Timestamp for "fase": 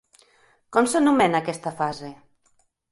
1.85-2.13